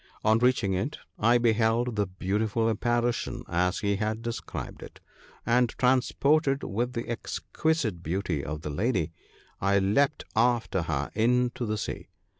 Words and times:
On 0.23 0.39
reaching 0.39 0.73
it 0.73 0.97
I 1.19 1.37
beheld 1.37 1.95
the 1.95 2.07
beautiful 2.07 2.67
apparition 2.67 3.43
as 3.47 3.81
he 3.81 3.97
had 3.97 4.23
described 4.23 4.81
it, 4.81 4.99
and, 5.45 5.69
trans 5.77 6.11
ported 6.11 6.63
with 6.63 6.93
the 6.93 7.07
exquisite 7.07 8.01
beauty 8.01 8.43
of 8.43 8.63
the 8.63 8.71
lady, 8.71 9.11
I 9.59 9.77
leapt 9.77 10.25
after 10.35 10.81
her 10.81 11.11
into 11.13 11.67
the 11.67 11.77
sea. 11.77 12.07